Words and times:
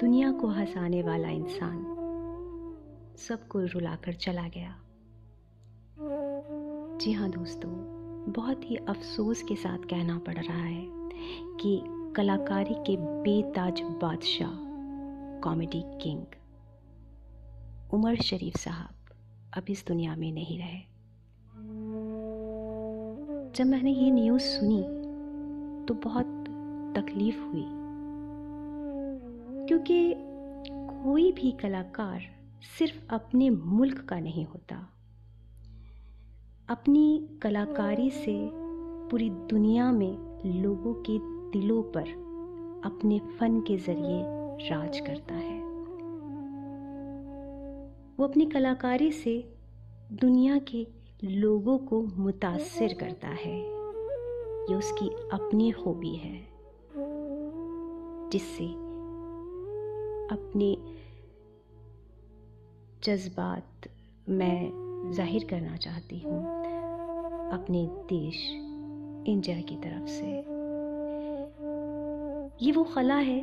दुनिया 0.00 0.30
को 0.32 0.48
हंसाने 0.48 1.02
वाला 1.02 1.28
इंसान 1.28 1.78
सबको 3.18 3.60
रुलाकर 3.64 4.12
चला 4.14 4.46
गया। 4.48 4.74
जी 6.96 7.12
हाँ 7.12 7.28
दोस्तों, 7.30 7.70
बहुत 8.32 8.64
ही 8.64 8.76
अफसोस 8.76 9.42
के 9.42 9.56
साथ 9.56 9.78
कहना 9.78 10.18
पड़ 10.18 10.34
रहा 10.34 10.62
है 10.62 10.86
कि 11.60 11.82
कलाकारी 12.16 12.74
के 12.74 12.96
बेताज 13.22 13.80
बादशाह, 14.02 14.54
कॉमेडी 15.40 15.82
किंग, 16.02 16.24
उमर 17.94 18.16
शरीफ 18.16 18.56
साहब 18.56 18.94
अब 19.56 19.64
इस 19.70 19.84
दुनिया 19.86 20.16
में 20.16 20.32
नहीं 20.32 20.58
रहे। 20.58 20.80
जब 23.54 23.66
मैंने 23.66 23.92
ये 23.92 24.10
न्यूज़ 24.10 24.42
सुनी 24.42 24.82
तो 25.86 25.94
बहुत 25.94 26.44
तकलीफ़ 26.96 27.40
हुई 27.40 27.66
क्योंकि 29.70 30.14
कोई 31.04 31.32
भी 31.32 31.52
कलाकार 31.52 32.20
सिर्फ़ 32.78 33.14
अपने 33.14 33.50
मुल्क 33.50 34.00
का 34.00 34.20
नहीं 34.20 34.44
होता। 34.44 34.76
अपनी 36.68 37.28
कलाकारी 37.42 38.10
से 38.10 38.50
पूरी 39.10 39.30
दुनिया 39.30 39.92
में 39.92 40.40
लोगों 40.62 40.94
के 40.94 41.18
दिलों 41.50 41.82
पर 41.82 42.02
अपने 42.84 43.18
फन 43.18 43.60
के 43.60 43.76
ज़रिए 43.76 44.22
राज 44.70 45.00
करता 45.00 45.34
है। 45.34 45.60
वो 48.18 48.24
अपनी 48.24 48.46
कलाकारी 48.46 49.12
से 49.12 49.54
दुनिया 50.12 50.58
के 50.58 50.86
लोगों 51.24 51.78
को 51.78 52.02
मुतासर 52.02 52.94
करता 52.94 53.28
है। 53.28 53.58
ये 53.58 54.74
उसकी 54.74 55.08
अपनी 55.32 55.70
हॉबी 55.70 56.16
है, 56.16 56.46
जिससे 58.30 58.89
अपने 60.30 60.76
जज्बात 63.04 63.88
मैं 64.28 65.10
ज़ाहिर 65.12 65.44
करना 65.44 65.76
चाहती 65.76 66.18
हूँ 66.18 66.40
अपने 67.52 67.86
देश 67.86 68.50
इंडिया 69.28 69.60
की 69.60 69.76
तरफ़ 69.76 70.08
से। 70.08 70.26
ये 72.66 72.72
वो 72.72 72.84
खला 72.84 73.14
है 73.14 73.40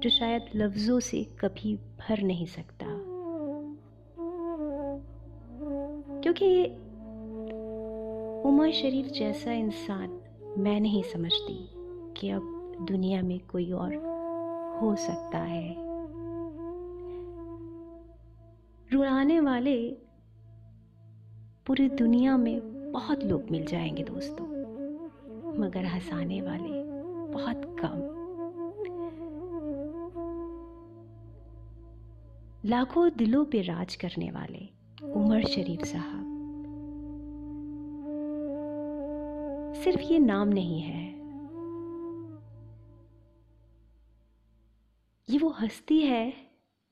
जो 0.00 0.10
शायद 0.10 0.46
लफ्ज़ों 0.56 1.00
से 1.00 1.24
कभी 1.24 1.74
भर 1.74 2.22
नहीं 2.22 2.46
सकता। 2.46 2.86
क्योंकि 6.20 6.64
उमर 8.48 8.70
शरीफ 8.72 9.06
जैसा 9.06 9.52
इंसान 9.52 10.20
मैं 10.58 10.80
नहीं 10.80 11.02
समझती 11.02 11.68
कि 12.16 12.30
अब 12.30 12.86
दुनिया 12.88 13.22
में 13.22 13.40
कोई 13.52 13.70
और 13.72 13.94
हो 14.82 14.96
सकता 14.96 15.38
है। 15.38 15.89
रुलाने 18.92 19.40
वाले 19.40 19.90
पूरी 21.66 21.88
दुनिया 21.88 22.36
में 22.36 22.92
बहुत 22.92 23.24
लोग 23.24 23.50
मिल 23.50 23.66
जाएँगे 23.66 24.02
दोस्तों, 24.02 24.46
मगर 25.58 25.84
हंसाने 25.84 26.42
वाले 26.42 26.82
बहुत 27.32 27.76
कम। 27.80 28.16
लाखों 32.64 33.10
दिलों 33.16 33.44
पे 33.44 33.62
राज 33.62 33.96
करने 33.96 34.30
वाले 34.30 34.68
उमर 35.12 35.44
शरीफ 35.44 35.80
साहब। 35.80 36.26
सिर्फ़ 39.84 40.00
ये 40.00 40.18
नाम 40.18 40.48
नहीं 40.48 40.80
है। 40.80 41.10
ये 45.30 45.38
वो 45.38 45.48
हस्ती 45.50 46.00
है 46.00 46.32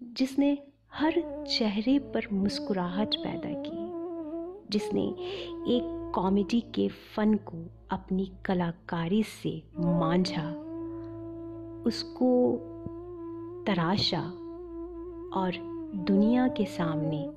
जिसने 0.02 0.72
हर 0.94 1.44
चेहरे 1.50 1.98
पर 1.98 2.26
मुस्कुराहट 2.32 3.14
पैदा 3.14 3.48
की, 3.66 3.88
जिसने 4.70 5.02
एक 5.74 6.12
कॉमेडी 6.14 6.60
के 6.60 6.88
फन 6.88 7.34
को 7.34 7.70
अपनी 7.90 8.32
कलाकारी 8.44 9.22
से 9.22 9.62
मांझा। 9.78 10.48
उसको 11.86 12.56
तराशा 13.66 14.22
और 15.40 15.52
दुनिया 15.94 16.48
के 16.48 16.64
सामने 16.64 17.30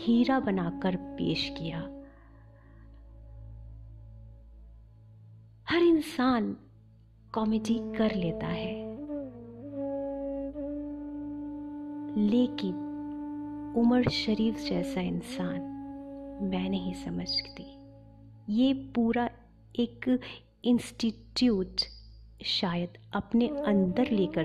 हीरा 0.00 0.40
बनाकर 0.40 0.96
पेश 0.96 1.54
किया। 1.58 1.80
हर 5.68 5.82
इंसान 5.82 6.56
कॉमेडी 7.34 7.98
कर 7.98 8.14
लेता 8.14 8.46
है। 8.46 8.81
लेकिन 12.18 12.74
उमर 13.76 14.08
शरीफ 14.08 14.56
जैसा 14.68 15.00
इंसान 15.00 15.60
मैं 16.42 16.70
नहीं 16.70 16.94
समझती। 16.94 17.78
ये 18.48 18.74
पूरा 18.74 19.30
एक 19.78 20.20
इंस्टीट्यूट 20.64 21.80
शायद 22.44 22.88
अपने 23.12 23.48
अंदर 23.48 24.10
लेकर 24.10 24.44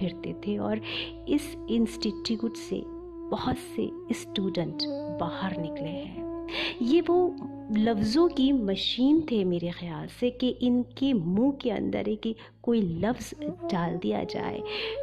फिरते 0.00 0.34
थे 0.46 0.58
और 0.58 0.80
इस 1.28 1.56
इंस्टीट्यूट 1.70 2.56
से 2.56 2.82
बहुत 3.30 3.56
से 3.56 3.90
स्टूडेंट 4.12 4.82
बाहर 5.20 5.56
निकले 5.56 5.88
हैं। 5.88 6.46
ये 6.82 7.00
वो 7.00 7.36
लफ्ज़ों 7.70 8.28
की 8.28 8.50
मशीन 8.52 9.20
थे 9.30 9.42
मेरे 9.44 9.70
ख्याल 9.70 10.06
से 10.20 10.30
कि 10.30 10.48
इनके 10.62 11.12
मुँह 11.12 11.52
के 11.62 11.70
अंदर 11.70 12.08
एक 12.08 12.34
कोई 12.62 12.80
लफ्ज़ 13.00 13.34
डाल 13.72 13.96
दिया 13.96 14.22
जाए। 14.24 14.62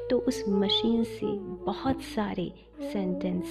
तो 0.10 0.18
उस 0.20 0.44
मशीन 0.50 1.04
से 1.04 1.28
बहुत 1.66 2.02
सारे 2.06 2.52
सेंटेंस 2.94 3.46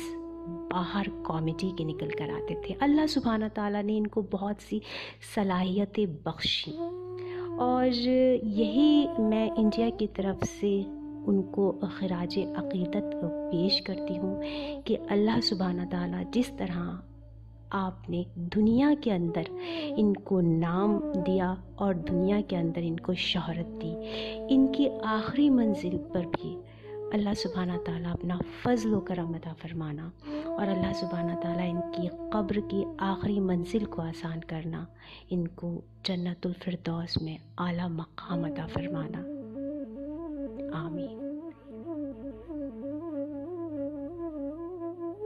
बाहर 0.73 1.09
कॉमेडी 1.27 1.71
के 1.79 1.85
निकल 1.85 2.11
कर 2.11 2.31
आते 2.31 2.55
थे। 2.65 2.75
अल्लाह 2.83 3.07
सुबहाना 3.07 3.49
ताला 3.49 3.83
ने 3.83 3.97
इनको 3.97 4.23
बहुत 4.33 4.61
सी 4.61 4.81
सलाहियतें 5.35 6.07
बख्शी। 6.27 6.73
और 7.61 7.87
यही 7.87 9.09
मैं 9.21 9.51
इंडिया 9.59 9.91
की 9.91 10.07
तरफ़ 10.07 10.45
से 10.45 10.79
उनको 11.29 11.71
खराज 11.73 12.39
अकीदत 12.39 13.11
पेश 13.25 13.81
करती 13.81 14.17
हूँ 14.17 14.41
कि 14.83 14.95
अल्लाह 15.11 15.41
सुबहाना 15.41 15.85
ताला 15.85 16.23
जिस 16.23 16.57
तरह 16.59 16.83
आपने 17.75 18.25
दुनिया 18.39 18.95
के 18.95 19.11
अंदर 19.11 19.47
इनको 19.99 20.41
नाम 20.41 20.99
दिया 20.99 21.51
और 21.79 21.95
दुनिया 21.95 22.41
के 22.41 22.57
अंदर 22.57 22.83
इनको 22.83 23.15
शहरत 23.15 23.67
दी। 23.83 23.93
इनकी 24.55 24.89
आखिरी 25.07 25.49
मंजिल 25.51 25.97
पर 26.15 26.27
भी 26.27 26.55
अल्लाह 27.15 27.34
सुबहाना 27.34 27.77
ताला 27.87 28.11
अपना 28.11 28.39
फ़ज़ल 28.63 29.01
करम 29.09 29.34
अदा 29.34 29.53
फरमाना 29.53 30.11
और 30.49 30.69
अल्लाह 30.69 30.93
सुबहाना 30.93 31.34
ताला 31.34 31.65
इनकी 31.65 32.09
कब्र 32.33 32.61
की 32.73 32.84
आखिरी 33.01 33.41
मंजिल 33.41 33.84
को 33.84 34.03
आसान 34.03 34.41
करना, 34.41 34.87
इनको 35.33 35.69
जन्नतुल 36.07 36.53
फिरदौस 36.53 37.19
में 37.23 37.39
आला 37.59 37.89
मकाम 37.89 38.47
अदा 38.47 38.67
फरमाना। 38.67 39.19
आमीन। 40.79 41.24